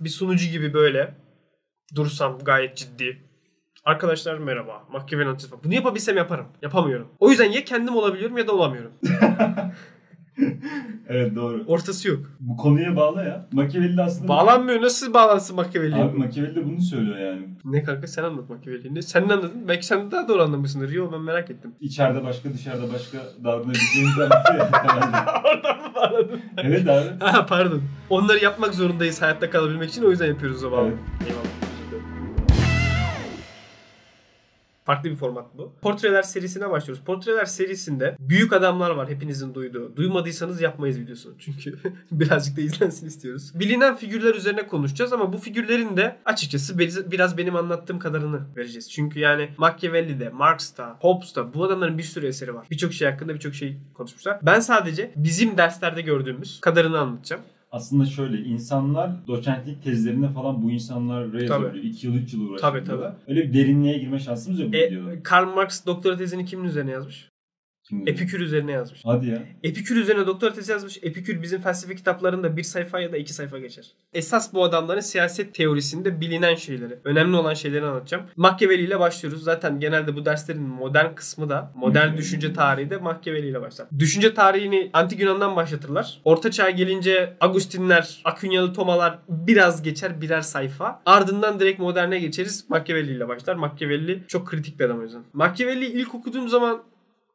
[0.00, 1.14] bir sunucu gibi böyle
[1.94, 3.22] dursam gayet ciddi.
[3.84, 4.82] Arkadaşlar merhaba.
[4.92, 5.64] Analizi falan.
[5.64, 6.46] Bunu yapabilsem yaparım.
[6.62, 7.08] Yapamıyorum.
[7.18, 8.92] O yüzden ya kendim olabiliyorum ya da olamıyorum.
[11.08, 11.64] Evet doğru.
[11.66, 12.18] Ortası yok.
[12.40, 13.46] Bu konuya bağlı ya.
[13.52, 14.28] Machiavelli de aslında...
[14.28, 14.82] Bağlanmıyor.
[14.82, 16.04] Nasıl bağlansın Machiavelli'ye?
[16.04, 17.48] Abi Machiavelli de bunu söylüyor yani.
[17.64, 19.02] Ne kanka sen anlat Machiavelli'ni.
[19.02, 19.52] Sen ne anladın?
[19.68, 20.90] Belki sen daha doğru anlamışsındır.
[20.90, 21.74] Yo ben merak ettim.
[21.80, 24.66] İçeride başka dışarıda başka davranabileceğimizi anlatıyor.
[25.44, 26.40] Oradan mı bağladın?
[26.56, 27.24] evet abi.
[27.24, 27.82] Ha pardon.
[28.10, 30.02] Onları yapmak zorundayız hayatta kalabilmek için.
[30.04, 30.84] O yüzden yapıyoruz o zaman.
[30.84, 30.96] Evet.
[31.28, 31.45] Eyvallah.
[34.86, 35.72] Farklı bir format bu.
[35.82, 37.04] Portreler serisine başlıyoruz.
[37.04, 39.96] Portreler serisinde büyük adamlar var hepinizin duyduğu.
[39.96, 41.34] Duymadıysanız yapmayız videosunu.
[41.38, 41.78] Çünkü
[42.10, 43.52] birazcık da izlensin istiyoruz.
[43.54, 48.90] Bilinen figürler üzerine konuşacağız ama bu figürlerin de açıkçası biraz- benim anlattığım kadarını vereceğiz.
[48.90, 52.66] Çünkü yani Machiavelli'de, Marx'ta, Hobbes'ta bu adamların bir sürü eseri var.
[52.70, 54.38] Birçok şey hakkında birçok şey konuşmuşlar.
[54.42, 57.42] Ben sadece bizim derslerde gördüğümüz kadarını anlatacağım.
[57.76, 61.32] Aslında şöyle insanlar doçentlik tezlerinde falan bu insanlar.
[61.32, 62.58] Böyle 2 yıl 3 yıl uğraşıyor.
[62.58, 63.14] Tabii, tabii.
[63.28, 64.74] Öyle bir derinliğe girme şansımız yok.
[64.74, 67.30] E, Karl Marx doktora tezini kimin üzerine yazmış?
[67.88, 68.08] Kim?
[68.08, 69.00] Epikür üzerine yazmış.
[69.04, 69.42] Hadi ya.
[69.62, 70.98] Epikür üzerine doktora tezi yazmış.
[71.02, 73.92] Epikür bizim felsefe kitaplarında bir sayfa ya da iki sayfa geçer.
[74.14, 78.24] Esas bu adamların siyaset teorisinde bilinen şeyleri, önemli olan şeyleri anlatacağım.
[78.36, 79.42] Machiavelli ile başlıyoruz.
[79.44, 83.86] Zaten genelde bu derslerin modern kısmı da, modern düşünce tarihi de Machiavelli ile başlar.
[83.98, 86.20] Düşünce tarihini Antik Yunan'dan başlatırlar.
[86.24, 91.02] Orta çağa gelince Agustinler, Akünyalı Tomalar biraz geçer birer sayfa.
[91.06, 92.64] Ardından direkt moderne geçeriz.
[92.68, 93.54] Machiavelli ile başlar.
[93.54, 95.22] Machiavelli çok kritik bir adam o yüzden.
[95.32, 96.82] Machiavelli ilk okuduğum zaman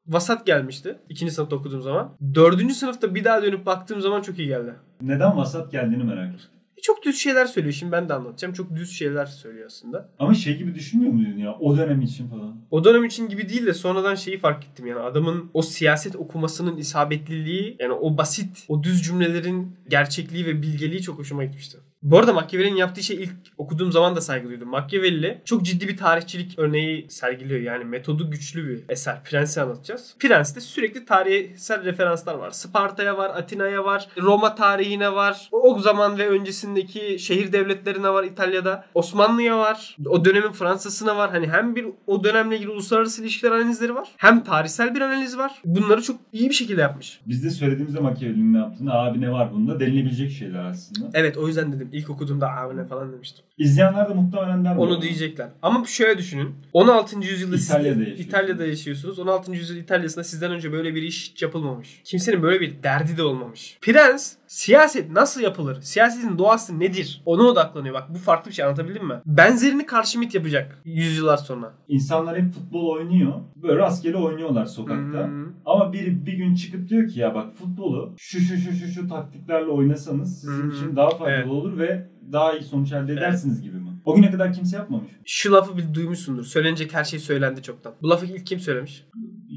[0.08, 1.00] vasat gelmişti.
[1.10, 2.14] İkinci sınıfta okuduğum zaman.
[2.36, 4.74] Dördüncü sınıfta bir daha dönüp baktığım zaman çok iyi geldi.
[5.02, 6.50] Neden vasat geldiğini merak ettim.
[6.78, 7.74] E, Çok düz şeyler söylüyor.
[7.74, 8.54] Şimdi ben de anlatacağım.
[8.54, 10.10] Çok düz şeyler söylüyor aslında.
[10.20, 11.54] Ama şey gibi düşünmüyor muydun ya?
[11.60, 12.56] O dönem için falan.
[12.72, 16.78] O dönem için gibi değil de sonradan şeyi fark ettim yani adamın o siyaset okumasının
[16.78, 21.78] isabetliliği yani o basit o düz cümlelerin gerçekliği ve bilgeliği çok hoşuma gitmişti.
[22.04, 24.70] Bu arada Machiavelli'nin yaptığı şey ilk okuduğum zaman da saygı duydum.
[24.70, 27.60] Machiavelli çok ciddi bir tarihçilik örneği sergiliyor.
[27.60, 29.24] Yani metodu güçlü bir eser.
[29.24, 30.16] Prens'i anlatacağız.
[30.20, 32.52] Prens'te sürekli tarihsel referanslar var.
[32.52, 35.50] Sparta'ya var, Atina'ya var, Roma tarihine var.
[35.52, 38.86] O zaman ve öncesindeki şehir devletlerine var İtalya'da.
[38.94, 39.98] Osmanlı'ya var.
[40.06, 41.32] O dönemin Fransa'sına var.
[41.32, 44.08] Hani hem bir o dönemle ilgili uluslararası ilişkiler analizleri var.
[44.18, 45.52] Hem tarihsel bir analiz var.
[45.66, 47.20] Bunları çok iyi bir şekilde yapmış.
[47.26, 51.10] Biz de söylediğimizde Machiavelli'nin ne yaptığını abi ne var bunda denilebilecek şeyler aslında.
[51.14, 51.91] Evet o yüzden dedim.
[51.92, 53.46] İlk okuduğumda abi ne falan demiştim.
[53.58, 55.50] İzleyenler de muhtemelen der Onu diyecekler.
[55.62, 56.56] Ama şöyle düşünün.
[56.74, 57.20] 16.
[57.20, 58.28] yüzyılda siz İtalya'da yaşıyorsunuz.
[58.28, 59.20] İtalya'da yaşıyorsunuz.
[59.20, 59.52] 16.
[59.52, 62.02] yüzyıl İtalya'sında sizden önce böyle bir iş yapılmamış.
[62.04, 63.78] Kimsenin böyle bir derdi de olmamış.
[63.82, 65.82] Prens siyaset nasıl yapılır?
[65.82, 67.22] Siyasetin doğası nedir?
[67.26, 67.96] Ona odaklanıyor.
[67.96, 69.22] Bak bu farklı bir şey anlatabildim mi?
[69.26, 71.74] Benzerini Karşımit yapacak yüzyıllar sonra.
[71.88, 73.34] İnsanlar hep futbol oynuyor.
[73.56, 75.28] Böyle rastgele oynuyorlar sokakta.
[75.28, 75.46] Hmm.
[75.66, 79.08] Ama biri bir gün çıkıp diyor ki ya bak futbolu şu şu şu şu şu
[79.08, 80.76] taktiklerle oynasanız sizin hı.
[80.76, 81.48] için daha faydalı Evet.
[81.48, 83.90] olur ve daha iyi sonuç elde edersiniz gibi mi?
[84.06, 85.12] O güne kadar kimse yapmamış.
[85.26, 86.44] Şu lafı bir duymuşsundur.
[86.44, 87.94] Söylenecek her şey söylendi çoktan.
[88.02, 89.06] Bu lafı ilk kim söylemiş?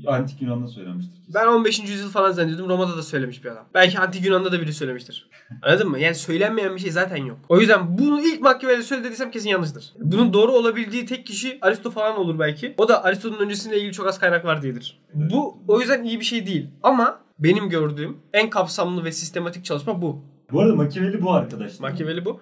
[0.06, 1.16] Antik Yunan'da söylenmiştir.
[1.16, 1.34] kesin.
[1.34, 1.78] Ben 15.
[1.80, 2.68] yüzyıl falan zannediyordum.
[2.68, 3.64] Roma'da da söylemiş bir adam.
[3.74, 5.28] Belki Antik Yunan'da da biri söylemiştir.
[5.62, 5.98] Anladın mı?
[5.98, 7.38] Yani söylenmeyen bir şey zaten yok.
[7.48, 9.92] O yüzden bunu ilk Machiavelli söyledi dediysem kesin yanlıştır.
[10.00, 12.74] Bunun doğru olabildiği tek kişi Aristo falan olur belki.
[12.78, 15.00] O da Aristo'nun öncesiyle ilgili çok az kaynak var diyedir.
[15.16, 15.30] Evet.
[15.32, 16.70] Bu o yüzden iyi bir şey değil.
[16.82, 20.24] Ama benim gördüğüm en kapsamlı ve sistematik çalışma bu.
[20.52, 21.90] Bu arada Machiavelli bu arkadaşlar.
[21.90, 22.40] Machiavelli bu.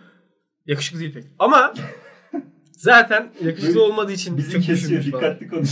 [0.67, 1.25] Yakışıklı değil pek.
[1.39, 1.75] Ama
[2.73, 5.71] zaten yakışıklı olmadığı için Bizi kesiyor dikkatli konuş.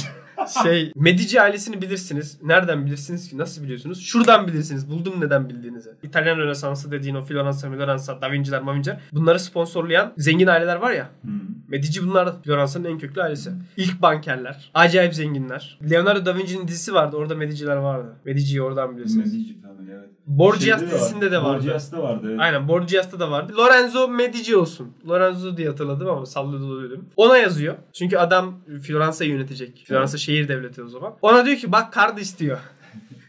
[0.62, 2.38] Şey Medici ailesini bilirsiniz.
[2.42, 3.38] Nereden bilirsiniz ki?
[3.38, 4.00] Nasıl biliyorsunuz?
[4.00, 4.90] Şuradan bilirsiniz.
[4.90, 5.90] Buldum neden bildiğinizi.
[6.02, 9.00] İtalyan Rönesansı dediğin o Floransa, Floransa, Da Vinci'ler, Ma Vinci'ler.
[9.12, 11.08] Bunları sponsorlayan zengin aileler var ya.
[11.22, 11.40] Hmm.
[11.68, 13.50] Medici bunlar Floransa'nın en köklü ailesi.
[13.76, 14.70] İlk bankerler.
[14.74, 15.78] Acayip zenginler.
[15.90, 17.16] Leonardo da Vinci'nin dizisi vardı.
[17.16, 18.08] Orada Medici'ler vardı.
[18.24, 19.32] Medici'yi oradan bilirsiniz.
[19.34, 20.08] Medici Family evet.
[20.26, 21.58] Borgias Şeyde de dizisinde de vardı.
[21.58, 22.26] Borgias'ta vardı.
[22.30, 22.40] evet.
[22.40, 23.52] Aynen Borgias'ta da vardı.
[23.56, 24.92] Lorenzo Medici olsun.
[25.08, 27.04] Lorenzo diye hatırladım ama sallıyordum.
[27.16, 27.74] Ona yazıyor.
[27.92, 29.84] Çünkü adam Floransa'yı yönetecek.
[29.88, 31.16] Floransa şehir devleti o zaman.
[31.22, 32.58] Ona diyor ki bak kardeş diyor.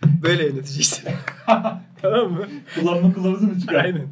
[0.23, 1.09] Böyle yöneteceksin.
[2.01, 2.47] tamam mı?
[2.75, 3.85] Kullanma kılavuzu mu çıkar?
[3.85, 4.07] Aynen.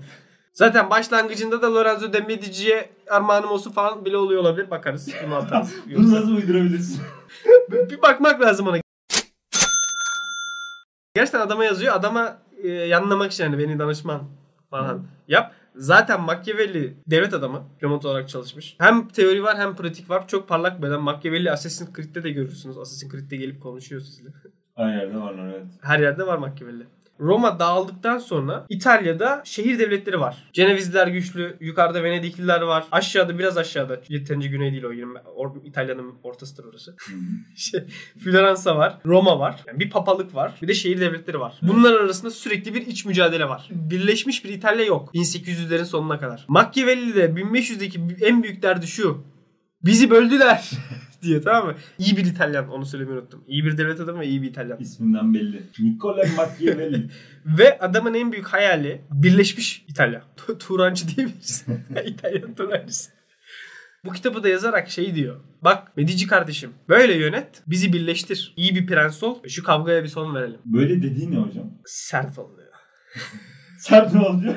[0.53, 4.69] Zaten başlangıcında da Lorenzo de Medici'ye armağanım olsun falan bile oluyor olabilir.
[4.69, 5.09] Bakarız.
[5.25, 5.75] Bunu atarız.
[5.95, 7.01] Bunu nasıl uydurabilirsin?
[7.71, 8.77] bir bakmak lazım ona.
[11.15, 11.95] Gerçekten adama yazıyor.
[11.95, 14.21] Adama e, yanlamak için yani beni danışman
[14.69, 15.53] falan yap.
[15.79, 17.63] Zaten Machiavelli devlet adamı.
[17.75, 18.75] Diplomat olarak çalışmış.
[18.79, 20.27] Hem teori var hem pratik var.
[20.27, 21.03] Çok parlak bir adam.
[21.03, 22.77] Machiavelli Assassin's Creed'de de görürsünüz.
[22.77, 24.29] Assassin's Creed'de gelip konuşuyor sizinle.
[24.75, 25.65] Her yerde varlar evet.
[25.81, 26.83] Her yerde var Machiavelli.
[27.19, 30.49] Roma dağıldıktan sonra İtalya'da şehir devletleri var.
[30.53, 32.83] Cenevizliler güçlü, yukarıda Venedikliler var.
[32.91, 35.05] Aşağıda biraz aşağıda yeterince güney değil o yine
[35.37, 36.95] or- İtalya'nın ortasıdır orası.
[37.55, 37.83] şey,
[38.23, 39.55] Floransa var, Roma var.
[39.67, 40.51] Yani bir papalık var.
[40.61, 41.59] Bir de şehir devletleri var.
[41.61, 43.67] Bunlar arasında sürekli bir iç mücadele var.
[43.71, 46.45] Birleşmiş bir İtalya yok 1800'lerin sonuna kadar.
[46.47, 49.23] Machiavelli de 1500'deki en büyük derdi şu.
[49.85, 50.69] Bizi böldüler
[51.21, 51.75] diyor tamam mı?
[51.99, 53.43] İyi bir İtalyan onu söylemeyi unuttum.
[53.47, 54.79] İyi bir devlet adamı ve iyi bir İtalyan.
[54.79, 55.63] İsminden belli.
[55.79, 57.09] Nicola Machiavelli.
[57.45, 60.21] Ve adamın en büyük hayali birleşmiş İtalya.
[60.37, 61.65] Tu- Turancı diyebiliriz.
[62.05, 63.11] İtalyan Turancısı.
[64.05, 65.39] Bu kitabı da yazarak şey diyor.
[65.61, 68.53] Bak Medici kardeşim böyle yönet bizi birleştir.
[68.57, 70.59] İyi bir prens ol şu kavgaya bir son verelim.
[70.65, 71.71] Böyle dediği ne hocam?
[71.85, 72.67] Sert oluyor.
[73.79, 74.55] Sert mi oluyor?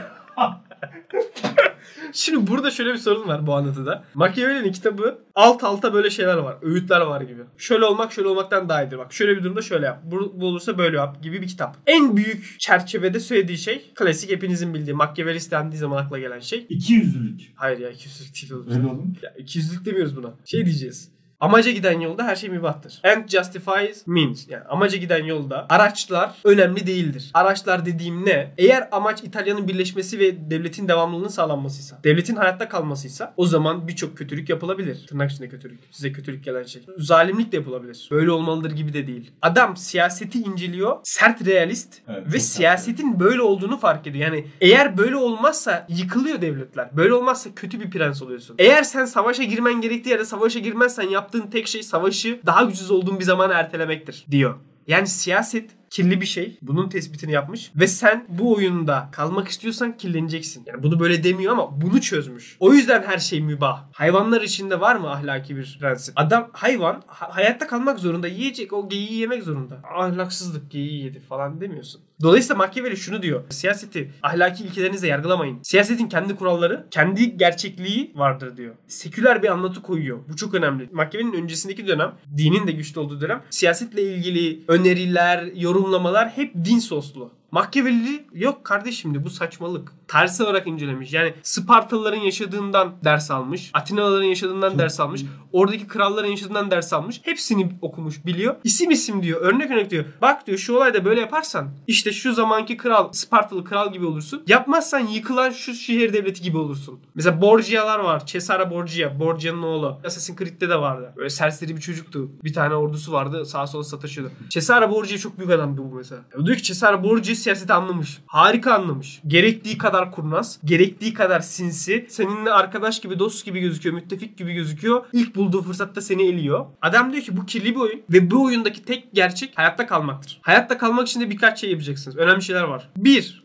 [2.12, 4.04] Şimdi burada şöyle bir sorun var bu anlatıda.
[4.14, 6.56] Machiavelli'nin kitabı alt alta böyle şeyler var.
[6.62, 7.42] Öğütler var gibi.
[7.56, 8.98] Şöyle olmak şöyle olmaktan daha iyidir.
[8.98, 10.00] Bak şöyle bir durumda şöyle yap.
[10.04, 11.76] Bu, bu olursa böyle yap gibi bir kitap.
[11.86, 16.66] En büyük çerçevede söylediği şey klasik hepinizin bildiği Machiavelli dendiği zaman akla gelen şey.
[16.68, 17.40] İki yüzlülük.
[17.54, 18.70] Hayır ya 200'lük değil oğlum.
[18.70, 19.14] Öyle oğlum.
[19.22, 20.34] Ya 200'lük demiyoruz buna.
[20.44, 21.12] Şey diyeceğiz.
[21.42, 23.00] Amaca giden yolda her şey mübahtır.
[23.04, 24.48] End justifies means.
[24.48, 27.30] Yani amaca giden yolda araçlar önemli değildir.
[27.34, 28.54] Araçlar dediğim ne?
[28.58, 34.48] Eğer amaç İtalya'nın birleşmesi ve devletin devamlılığının sağlanmasıysa, devletin hayatta kalmasıysa o zaman birçok kötülük
[34.48, 35.06] yapılabilir.
[35.06, 35.80] Tırnak içinde kötülük.
[35.90, 36.82] Size kötülük gelen şey.
[36.98, 38.08] Zalimlik de yapılabilir.
[38.10, 39.30] Böyle olmalıdır gibi de değil.
[39.42, 40.96] Adam siyaseti inceliyor.
[41.04, 44.24] Sert realist Evet, ve siyasetin böyle olduğunu fark ediyor.
[44.24, 46.96] Yani eğer böyle olmazsa yıkılıyor devletler.
[46.96, 48.56] Böyle olmazsa kötü bir prens oluyorsun.
[48.58, 53.18] Eğer sen savaşa girmen gerektiği yerde savaşa girmezsen yaptığın tek şey savaşı daha güçsüz olduğun
[53.18, 54.58] bir zaman ertelemektir diyor.
[54.86, 56.58] Yani siyaset kirli bir şey.
[56.62, 57.72] Bunun tespitini yapmış.
[57.76, 60.62] Ve sen bu oyunda kalmak istiyorsan kirleneceksin.
[60.66, 62.56] Yani bunu böyle demiyor ama bunu çözmüş.
[62.60, 63.84] O yüzden her şey mübah.
[63.92, 66.14] Hayvanlar içinde var mı ahlaki bir prensip?
[66.16, 68.28] Adam hayvan ha- hayatta kalmak zorunda.
[68.28, 69.80] Yiyecek o geyiği yemek zorunda.
[69.94, 72.00] Ahlaksızlık geyiği yedi falan demiyorsun.
[72.22, 73.44] Dolayısıyla Machiavelli şunu diyor.
[73.50, 75.58] Siyaseti ahlaki ilkelerinizle yargılamayın.
[75.62, 78.74] Siyasetin kendi kuralları, kendi gerçekliği vardır diyor.
[78.88, 80.18] Seküler bir anlatı koyuyor.
[80.28, 80.88] Bu çok önemli.
[80.92, 85.44] Machiavelli'nin öncesindeki dönem, dinin de güçlü olduğu dönem, siyasetle ilgili öneriler,
[85.82, 87.30] yorumlamalar hep din soslu.
[87.52, 89.92] Machiavelli yok kardeşim bu saçmalık.
[90.08, 91.12] Tersi olarak incelemiş.
[91.12, 93.70] Yani Spartalıların yaşadığından ders almış.
[93.72, 95.24] Atinalıların yaşadığından ders almış.
[95.52, 97.20] Oradaki kralların yaşadığından ders almış.
[97.24, 98.56] Hepsini okumuş biliyor.
[98.64, 99.40] İsim isim diyor.
[99.40, 100.04] Örnek örnek diyor.
[100.22, 104.42] Bak diyor şu olayda böyle yaparsan işte şu zamanki kral Spartalı kral gibi olursun.
[104.46, 107.00] Yapmazsan yıkılan şu şehir devleti gibi olursun.
[107.14, 108.26] Mesela Borgia'lar var.
[108.26, 109.20] Cesare Borgia.
[109.20, 109.98] Borgia'nın oğlu.
[110.04, 111.12] Assassin's Creed'de de vardı.
[111.16, 112.30] Böyle serseri bir çocuktu.
[112.44, 113.46] Bir tane ordusu vardı.
[113.46, 114.32] Sağa sola sataşıyordu.
[114.48, 116.20] Cesare Borgia çok büyük adamdı bu mesela.
[116.44, 118.18] Diyor ki Cesare Borgia siyaseti anlamış.
[118.26, 119.20] Harika anlamış.
[119.26, 120.58] Gerektiği kadar kurnaz.
[120.64, 122.06] Gerektiği kadar sinsi.
[122.08, 123.94] Seninle arkadaş gibi, dost gibi gözüküyor.
[123.94, 125.04] Müttefik gibi gözüküyor.
[125.12, 126.66] İlk bulduğu fırsatta seni eliyor.
[126.82, 128.02] Adam diyor ki bu kirli bir oyun.
[128.10, 130.40] Ve bu oyundaki tek gerçek hayatta kalmaktır.
[130.42, 132.16] Hayatta kalmak için de birkaç şey yapacaksınız.
[132.16, 132.90] Önemli şeyler var.
[132.96, 133.42] Bir,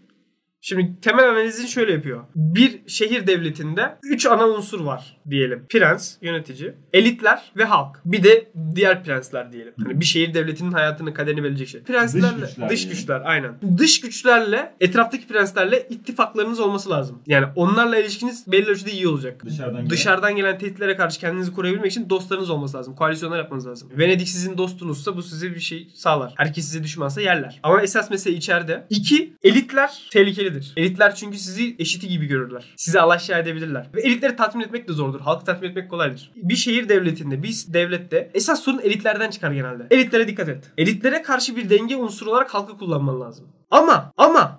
[0.62, 2.24] Şimdi temel analizini şöyle yapıyor.
[2.36, 5.66] Bir şehir devletinde 3 ana unsur var diyelim.
[5.70, 8.02] Prens, yönetici, elitler ve halk.
[8.06, 9.74] Bir de diğer prensler diyelim.
[9.84, 11.82] Hani bir şehir devletinin hayatını kaderini belirleyecek şey.
[11.82, 13.52] Prenslerle Dış güçler dış güçler aynen.
[13.78, 17.20] Dış güçlerle etraftaki prenslerle ittifaklarınız olması lazım.
[17.28, 19.46] Yani onlarla ilişkiniz belli ölçüde iyi olacak.
[19.46, 19.90] Dışarıdan gelen.
[19.90, 22.96] Dışarıdan gelen tehditlere karşı kendinizi koruyabilmek için dostlarınız olması lazım.
[22.96, 23.90] Koalisyonlar yapmanız lazım.
[23.98, 26.34] Venedik sizin dostunuzsa bu size bir şey sağlar.
[26.36, 27.60] Herkes size düşmansa yerler.
[27.64, 28.88] Ama esas mesele içeride.
[28.90, 30.74] İki, elitler tehlikelidir.
[30.78, 32.74] Elitler çünkü sizi eşiti gibi görürler.
[32.76, 33.88] Sizi alaşağı edebilirler.
[33.96, 35.17] Ve elitleri tatmin etmek de zordur.
[35.20, 36.32] Halkı tatmin etmek kolaydır.
[36.36, 39.88] Bir şehir devletinde, bir devlette esas sorun elitlerden çıkar genelde.
[39.92, 40.72] Elitlere dikkat et.
[40.78, 43.48] Elitlere karşı bir denge unsuru olarak halkı kullanman lazım.
[43.72, 44.57] Ama ama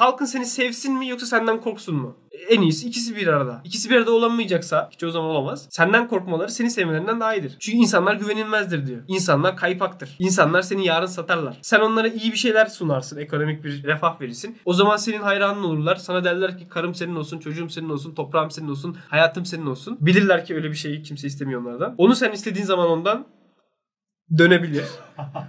[0.00, 2.16] halkın seni sevsin mi yoksa senden korksun mu?
[2.48, 3.60] En iyisi ikisi bir arada.
[3.64, 5.66] İkisi bir arada olamayacaksa hiç o zaman olamaz.
[5.70, 7.56] Senden korkmaları seni sevmelerinden daha iyidir.
[7.60, 9.02] Çünkü insanlar güvenilmezdir diyor.
[9.08, 10.16] İnsanlar kaypaktır.
[10.18, 11.58] İnsanlar seni yarın satarlar.
[11.62, 13.18] Sen onlara iyi bir şeyler sunarsın.
[13.18, 14.56] Ekonomik bir refah verirsin.
[14.64, 15.96] O zaman senin hayranın olurlar.
[15.96, 19.98] Sana derler ki karım senin olsun, çocuğum senin olsun, toprağım senin olsun, hayatım senin olsun.
[20.00, 21.94] Bilirler ki öyle bir şeyi kimse istemiyor onlardan.
[21.98, 23.26] Onu sen istediğin zaman ondan
[24.38, 24.84] dönebilir.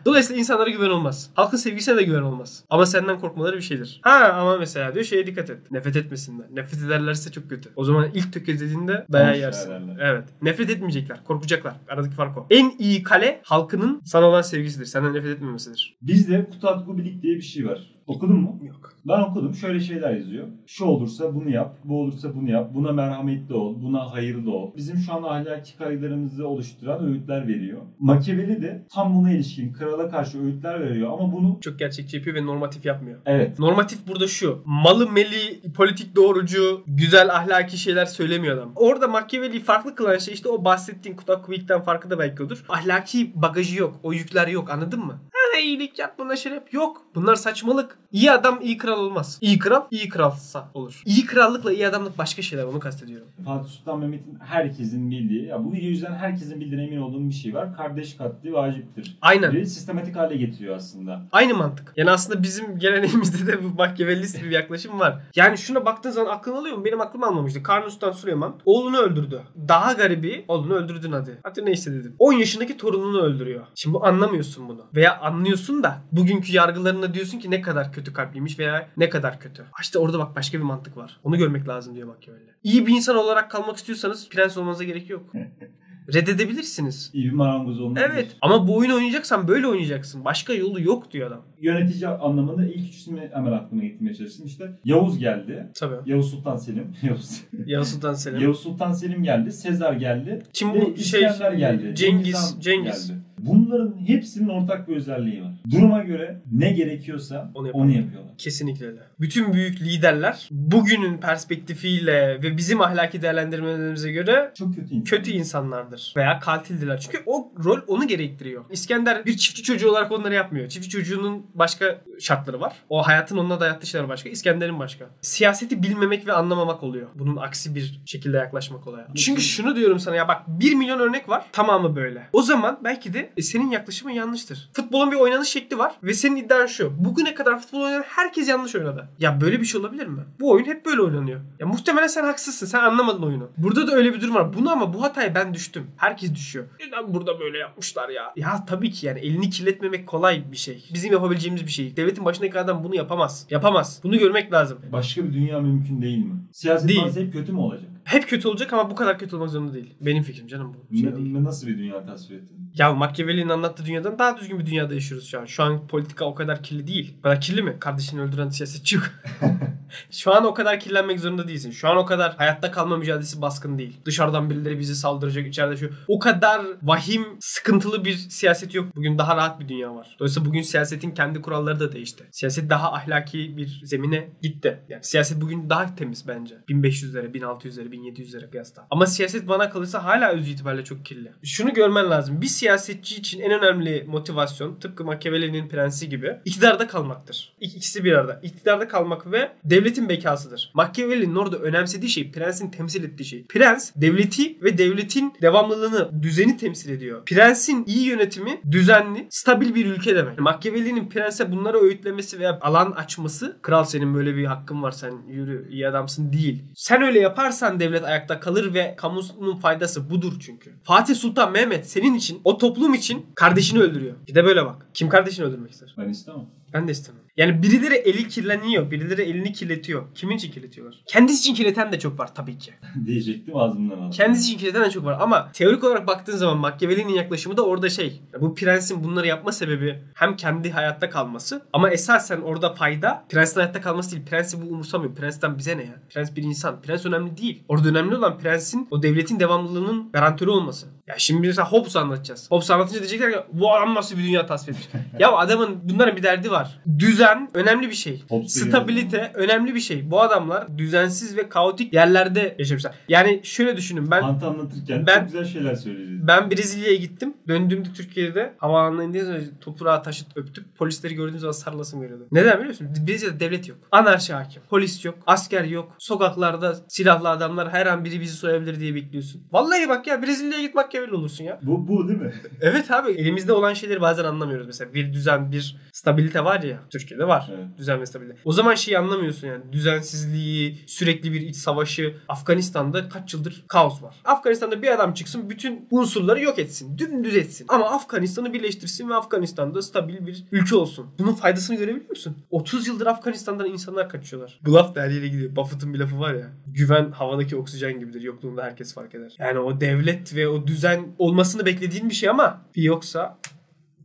[0.05, 1.29] Dolayısıyla insanlara güven olmaz.
[1.33, 2.63] Halkın sevgisine de güven olmaz.
[2.69, 3.99] Ama senden korkmaları bir şeydir.
[4.03, 5.71] Ha ama mesela diyor şeye dikkat et.
[5.71, 6.47] Nefret etmesinler.
[6.51, 7.69] Nefret ederlerse çok kötü.
[7.75, 9.71] O zaman ilk tökezlediğinde dayağı yersin.
[10.01, 10.23] Evet.
[10.41, 11.23] Nefret etmeyecekler.
[11.23, 11.73] Korkacaklar.
[11.89, 12.47] Aradaki fark o.
[12.49, 14.85] En iyi kale halkının sana olan sevgisidir.
[14.85, 15.97] Senden nefret etmemesidir.
[16.01, 17.79] Bizde Kutatku Bilik diye bir şey var.
[18.09, 18.59] Okudun mu?
[18.67, 18.93] Yok.
[19.07, 19.53] Ben okudum.
[19.55, 20.47] Şöyle şeyler yazıyor.
[20.67, 22.71] Şu olursa bunu yap, bu olursa bunu yap.
[22.73, 24.71] Buna merhametli ol, buna hayırlı ol.
[24.77, 27.81] Bizim şu an ahlaki kaygılarımızı oluşturan öğütler veriyor.
[27.99, 32.45] Machiavelli de tam buna ilişkin krala karşı öğütler veriyor ama bunu Çok gerçekçi yapıyor ve
[32.45, 33.19] normatif yapmıyor.
[33.25, 34.61] evet Normatif burada şu.
[34.65, 38.71] Malı meli, politik doğrucu, güzel ahlaki şeyler söylemiyor adam.
[38.75, 42.65] Orada Machiavelli'yi farklı kılan şey işte o bahsettiğin Kutak Kuvik'ten farkı da belki odur.
[42.69, 43.99] Ahlaki bagajı yok.
[44.03, 45.19] O yükler yok anladın mı?
[45.49, 46.73] Şuna iyilik yap buna yap.
[46.73, 47.01] Yok.
[47.15, 47.99] Bunlar saçmalık.
[48.11, 49.37] İyi adam iyi kral olmaz.
[49.41, 51.01] İyi kral iyi kralsa olur.
[51.05, 53.27] İyi krallıkla iyi adamlık başka şeyler onu kastediyorum.
[53.45, 57.53] Fatih Sultan Mehmet'in herkesin bildiği, ya bu video yüzden herkesin bildiğine emin olduğum bir şey
[57.53, 57.77] var.
[57.77, 59.17] Kardeş katli vaciptir.
[59.21, 59.51] Aynen.
[59.51, 61.21] Bir sistematik hale getiriyor aslında.
[61.31, 61.93] Aynı mantık.
[61.95, 65.21] Yani aslında bizim geleneğimizde de bu Machiavellist bir yaklaşım var.
[65.35, 66.85] Yani şuna baktığın zaman aklın alıyor mu?
[66.85, 67.63] Benim aklım almamıştı.
[67.63, 69.41] Karnus Sultan Süleyman oğlunu öldürdü.
[69.67, 71.39] Daha garibi oğlunu öldürdün hadi.
[71.43, 72.15] Hadi neyse dedim.
[72.19, 73.65] 10 yaşındaki torununu öldürüyor.
[73.75, 74.85] Şimdi bu anlamıyorsun bunu.
[74.95, 79.65] Veya anlıyorsun da bugünkü yargılarına diyorsun ki ne kadar kötü kalpliymiş veya ne kadar kötü.
[79.81, 81.19] İşte orada bak başka bir mantık var.
[81.23, 82.49] Onu görmek lazım diyor Machiavelli.
[82.63, 85.33] İyi bir insan olarak kalmak istiyorsanız prens olmanıza gerek yok.
[86.13, 87.11] Reddedebilirsiniz.
[87.13, 88.11] İyi bir marangoz olmak.
[88.11, 90.25] Evet ama bu oyunu oynayacaksan böyle oynayacaksın.
[90.25, 91.41] Başka yolu yok diyor adam.
[91.61, 94.45] Yönetici anlamında ilk üçünü hemen aklıma getirmeye çalıştım.
[94.45, 95.67] İşte Yavuz geldi.
[95.75, 96.09] Tabii.
[96.11, 96.95] Yavuz Sultan Selim.
[97.01, 97.41] Yavuz.
[97.65, 98.39] Yavuz Sultan Selim.
[98.41, 99.51] Yavuz Sultan Selim geldi.
[99.51, 100.43] Sezar geldi.
[100.53, 101.95] Şimdi bu şey İskender geldi.
[101.95, 103.07] Cengiz Han Cengiz.
[103.07, 103.19] geldi.
[103.45, 105.51] Bunların hepsinin ortak bir özelliği var.
[105.71, 108.03] Duruma göre ne gerekiyorsa Onu onu, yapıyor.
[108.05, 108.33] yapıyorlar.
[108.37, 108.99] Kesinlikle öyle.
[109.19, 115.03] Bütün büyük liderler bugünün perspektifiyle ve bizim ahlaki değerlendirmelerimize göre Çok kötü insan.
[115.03, 116.99] kötü insanlardır veya katildiler.
[116.99, 118.65] Çünkü o rol onu gerektiriyor.
[118.71, 120.69] İskender bir çiftçi çocuğu olarak onları yapmıyor.
[120.69, 122.73] Çiftçi çocuğunun başka şartları var.
[122.89, 124.29] O hayatın onunla dayattığı şeyler başka.
[124.29, 125.05] İskender'in başka.
[125.21, 127.07] Siyaseti bilmemek ve anlamamak oluyor.
[127.15, 129.07] Bunun aksi bir şekilde yaklaşmak olaya.
[129.15, 131.45] Çünkü şunu diyorum sana ya bak 1 milyon örnek var.
[131.51, 132.27] Tamamı böyle.
[132.33, 134.69] O zaman belki de e, senin yaklaşımın yanlıştır.
[134.73, 137.05] Futbolun bir oynanış şekli var ve senin iddian şu.
[137.05, 139.09] Bugüne kadar futbol oynayan herkes yanlış oynadı.
[139.19, 140.21] Ya böyle bir şey olabilir mi?
[140.39, 141.39] Bu oyun hep böyle oynanıyor.
[141.59, 142.65] Ya muhtemelen sen haksızsın.
[142.65, 143.49] Sen anlamadın oyunu.
[143.57, 144.53] Burada da öyle bir durum var.
[144.53, 145.87] Bunu ama bu hataya ben düştüm.
[145.97, 146.65] Herkes düşüyor.
[146.79, 148.33] Neden burada böyle yapmışlar ya?
[148.35, 150.89] Ya tabii ki yani elini kirletmemek kolay bir şey.
[150.93, 151.97] Bizim yapabileceğimiz bir şey.
[151.97, 153.47] Devletin başındaki adam bunu yapamaz.
[153.49, 153.99] Yapamaz.
[154.03, 154.79] Bunu görmek lazım.
[154.91, 156.33] Başka bir dünya mümkün değil mi?
[156.51, 157.15] Siyaset Değil.
[157.15, 157.89] hep kötü mü olacak?
[158.09, 159.93] Hep kötü olacak ama bu kadar kötü olmak zorunda değil.
[160.01, 160.97] Benim fikrim canım bu.
[160.97, 161.31] Şey değil.
[161.33, 162.71] Ne- nasıl bir dünya tasvir ettin?
[162.75, 165.45] Ya Machiavelli'nin anlattığı dünyadan daha düzgün bir dünyada yaşıyoruz şu an.
[165.45, 167.21] Şu an politika o kadar kirli değil.
[167.23, 167.75] Kadar kirli mi?
[167.79, 169.05] Kardeşini öldüren siyasetçi yok.
[170.11, 171.71] şu an o kadar kirlenmek zorunda değilsin.
[171.71, 173.97] Şu an o kadar hayatta kalma mücadelesi baskın değil.
[174.05, 175.89] Dışarıdan birileri bizi saldıracak içeride şu.
[176.07, 178.95] O kadar vahim, sıkıntılı bir siyaset yok.
[178.95, 180.15] Bugün daha rahat bir dünya var.
[180.19, 182.23] Dolayısıyla bugün siyasetin kendi kuralları da değişti.
[182.31, 184.79] Siyaset daha ahlaki bir zemine gitti.
[184.89, 186.55] Yani siyaset bugün daha temiz bence.
[186.69, 188.87] 1500'lere, 1600'lere, 1700'lere kıyasla.
[188.91, 191.31] Ama siyaset bana kalırsa hala öz itibariyle çok kirli.
[191.43, 192.41] Şunu görmen lazım.
[192.41, 197.53] Bir siyasetçi için en önemli motivasyon tıpkı Machiavelli'nin prensi gibi iktidarda kalmaktır.
[197.61, 198.39] İk- İkisi bir arada.
[198.43, 200.71] İktidarda kalmak ve devletin bekasıdır.
[200.73, 203.45] Machiavelli'nin orada önemsediği şey prensin temsil ettiği şey.
[203.45, 207.25] Prens devleti ve devletin devamlılığını, düzeni temsil ediyor.
[207.25, 210.39] Prensin iyi yönetimi düzenli, stabil bir ülke demek.
[210.39, 215.69] Machiavelli'nin prense bunları öğütlemesi veya alan açması kral senin böyle bir hakkın var sen yürü
[215.71, 216.63] iyi adamsın değil.
[216.75, 220.73] Sen öyle yaparsan devlet ayakta kalır ve kamunun faydası budur çünkü.
[220.83, 224.15] Fatih Sultan Mehmet senin için o toplum için kardeşini öldürüyor.
[224.27, 224.87] Bir de böyle bak.
[224.93, 225.95] Kim kardeşini öldürmek ister?
[225.97, 226.45] Ben istemem.
[226.73, 227.21] Ben de istemem.
[227.39, 228.91] Yani birileri eli kirleniyor.
[228.91, 230.03] Birileri elini kirletiyor.
[230.15, 231.01] Kimin için kirletiyorlar?
[231.05, 232.73] Kendisi için kirleten de çok var tabii ki.
[233.05, 234.11] Diyecektim ağzımdan aldım.
[234.11, 235.17] Kendisi için kirleten de çok var.
[235.19, 238.21] Ama teorik olarak baktığın zaman Machiavelli'nin yaklaşımı da orada şey.
[238.41, 243.81] Bu prensin bunları yapma sebebi hem kendi hayatta kalması ama esasen orada fayda prensin hayatta
[243.81, 244.25] kalması değil.
[244.25, 245.15] Prensi bu umursamıyor.
[245.15, 246.01] Prensten bize ne ya?
[246.09, 246.81] Prens bir insan.
[246.81, 247.63] Prens önemli değil.
[247.67, 250.87] Orada önemli olan prensin o devletin devamlılığının garantörü olması.
[251.07, 252.51] Ya şimdi mesela Hobbes'u anlatacağız.
[252.51, 254.87] Hobbes'u anlatınca diyecekler ki bu adam nasıl bir dünya tasvir etmiş.
[255.19, 256.79] ya adamın bunların bir derdi var.
[256.99, 258.23] Düzen önemli bir şey.
[258.29, 260.11] Hobbes Stabilite önemli bir şey.
[260.11, 262.93] Bu adamlar düzensiz ve kaotik yerlerde yaşamışlar.
[263.09, 266.27] Yani şöyle düşünün ben Ant anlatırken Ben- çok güzel şeyler söyleyeceğiz.
[266.27, 267.33] ben Brezilya'ya gittim.
[267.47, 270.77] Döndüğümde Türkiye'de havaalanına indiğim zaman toprağa taşıt öptük.
[270.77, 272.27] Polisleri gördüğüm zaman sarılasım geliyordu.
[272.31, 272.87] Neden biliyor musun?
[273.07, 273.77] Brezilya'da devlet yok.
[273.91, 274.61] Anarşi hakim.
[274.69, 275.15] Polis yok.
[275.27, 275.95] Asker yok.
[275.99, 279.41] Sokaklarda silahlı adamlar her an biri bizi soyabilir diye bekliyorsun.
[279.51, 281.59] Vallahi bak ya Brezilya'ya git Machiavelli olursun ya.
[281.63, 282.33] Bu, bu değil mi?
[282.61, 284.67] Evet abi elimizde olan şeyleri bazen anlamıyoruz.
[284.67, 286.79] Mesela bir düzen, bir stabilite var ya.
[287.09, 287.49] Türkiye'de var.
[287.55, 287.77] Evet.
[287.77, 288.35] Düzen ve stabilite.
[288.45, 289.63] O zaman şeyi anlamıyorsun yani.
[289.71, 292.15] Düzensizliği, sürekli bir iç savaşı.
[292.27, 294.15] Afganistan'da kaç yıldır kaos var.
[294.25, 296.97] Afganistan'da bir adam çıksın bütün unsurları yok etsin.
[296.97, 297.65] Dümdüz etsin.
[297.69, 301.07] Ama Afganistan'ı birleştirsin ve Afganistan'da stabil bir ülke olsun.
[301.19, 302.37] Bunun faydasını görebiliyor musun?
[302.49, 304.59] 30 yıldır Afganistan'dan insanlar kaçıyorlar.
[304.65, 305.55] Bu laf yere gidiyor.
[305.55, 306.47] Buffett'ın bir lafı var ya.
[306.67, 308.21] Güven havadaki oksijen gibidir.
[308.21, 309.35] Yokluğunda herkes fark eder.
[309.39, 313.37] Yani o devlet ve o düzen olmasını beklediğin bir şey ama bir yoksa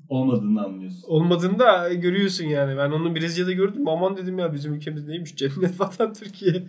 [0.08, 1.02] Olmadığını anlıyorsun.
[1.08, 2.76] olmadığında görüyorsun yani.
[2.76, 3.88] Ben onu Brezilya'da gördüm.
[3.88, 5.36] Aman dedim ya bizim ülkemiz neymiş?
[5.36, 6.62] Cennet vatan Türkiye.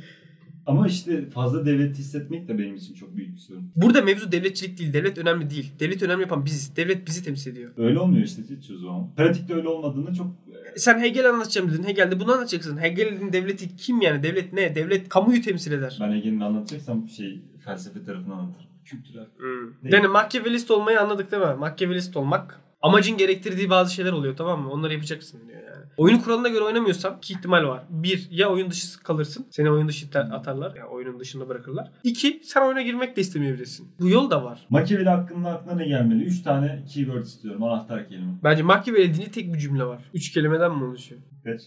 [0.66, 3.72] Ama işte fazla devlet hissetmek de benim için çok büyük bir sorun.
[3.76, 4.94] Burada mevzu devletçilik değil.
[4.94, 5.72] Devlet önemli değil.
[5.80, 6.76] Devlet önemli yapan biziz.
[6.76, 7.72] Devlet bizi temsil ediyor.
[7.78, 9.16] Öyle olmuyor işte hiç o zaman.
[9.16, 10.28] Pratikte öyle olmadığını çok
[10.76, 11.84] Sen Hegel anlatacağım dedin.
[11.84, 12.78] Hegel'de bunu anlatacaksın.
[12.82, 14.24] Hegel'in devleti kim yani?
[14.24, 14.76] Devlet ne?
[14.76, 15.98] Devlet kamuyu temsil eder.
[16.02, 18.70] ben Ege'nin anlatacaksam şey felsefe tarafını anlatırım.
[18.86, 19.26] Kültürel.
[19.38, 19.92] Hmm.
[19.92, 21.54] Yani Machiavellist olmayı anladık değil mi?
[21.54, 24.72] Machiavellist olmak Amacın gerektirdiği bazı şeyler oluyor tamam mı?
[24.72, 25.86] Onları yapacaksın diyor yani.
[25.98, 27.84] Oyun kuralına göre oynamıyorsan iki ihtimal var.
[27.90, 29.46] Bir, ya oyun dışı kalırsın.
[29.52, 30.76] Seni oyun dışı atarlar.
[30.76, 31.92] Ya oyunun dışında bırakırlar.
[32.04, 33.96] İki, sen oyuna girmek de istemeyebilirsin.
[34.00, 34.66] Bu yol da var.
[34.70, 36.24] Machiavelli hakkında aklına ne gelmeli?
[36.24, 37.64] 3 tane keyword istiyorum.
[37.64, 38.34] Anahtar kelime.
[38.44, 40.04] Bence Machiavelli dili tek bir cümle var.
[40.14, 41.22] Üç kelimeden mi oluşuyor?
[41.44, 41.62] Kaç?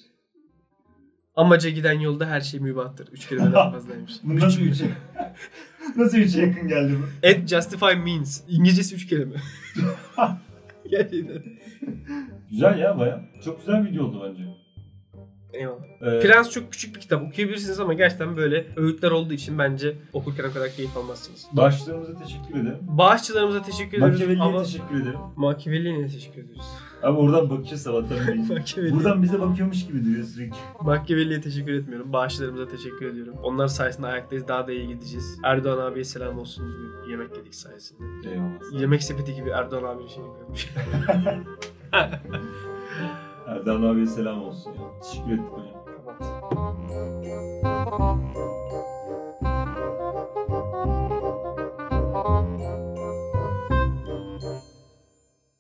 [1.37, 3.09] Amaca giden yolda her şey mübahtır.
[3.13, 4.13] Üç kelimeden fazlaymış.
[4.23, 4.91] Bu nasıl 3'e?
[5.97, 7.27] nasıl 3'e yakın geldi bu?
[7.27, 8.41] End justify means.
[8.49, 9.37] İngilizcesi üç kelime.
[10.89, 11.43] Gerçekten.
[12.51, 13.25] Güzel ya baya.
[13.45, 14.45] Çok güzel video oldu bence.
[15.53, 15.85] Eyvallah.
[16.03, 17.23] Ee, Prens çok küçük bir kitap.
[17.23, 21.47] Okuyabilirsiniz ama gerçekten böyle öğütler olduğu için bence okurken o kadar keyif almazsınız.
[21.53, 22.79] Başlarımıza teşekkür ederim.
[22.81, 25.19] Bağışçılarımıza teşekkür ediyoruz Machiavelli'ye ama teşekkür ederim.
[25.37, 26.67] Machiavelli'ye teşekkür ediyoruz.
[27.03, 28.93] Abi oradan bakıyor sabahtan beri.
[28.93, 30.57] Buradan bize bakıyormuş gibi duruyor sürekli.
[30.81, 32.13] Machiavelli'ye teşekkür etmiyorum.
[32.13, 33.35] Bağışçılarımıza teşekkür ediyorum.
[33.43, 34.49] Onlar sayesinde ayaktayız.
[34.49, 35.39] Daha da iyi gideceğiz.
[35.45, 36.75] Erdoğan abiye selam olsun.
[36.75, 38.31] Bugün yemek yedik sayesinde.
[38.31, 38.81] Eyvallah.
[38.81, 40.69] Yemek sepeti gibi Erdoğan abinin şeyini görmüş.
[43.49, 44.73] Erdem abiye selam olsun.
[45.03, 45.85] Teşekkür ettik hocam.
[46.05, 46.23] Kapat.